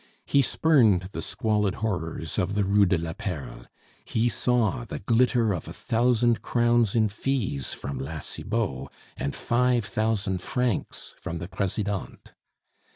He 0.25 0.41
spurned 0.41 1.09
the 1.11 1.21
squalid 1.21 1.75
horrors 1.75 2.39
of 2.39 2.55
the 2.55 2.63
Rue 2.63 2.87
de 2.87 2.97
la 2.97 3.13
Perle. 3.13 3.67
He 4.03 4.29
saw 4.29 4.83
the 4.83 4.97
glitter 4.97 5.53
of 5.53 5.67
a 5.67 5.73
thousand 5.73 6.41
crowns 6.41 6.95
in 6.95 7.07
fees 7.07 7.75
from 7.75 7.99
La 7.99 8.17
Cibot, 8.17 8.87
and 9.15 9.35
five 9.35 9.85
thousand 9.85 10.41
francs 10.41 11.13
from 11.19 11.37
the 11.37 11.47
Presidente. 11.47 12.31